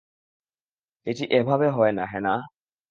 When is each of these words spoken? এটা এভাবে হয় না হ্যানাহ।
এটা 1.07 1.25
এভাবে 1.31 1.67
হয় 1.71 1.91
না 1.91 2.03
হ্যানাহ। 2.11 2.39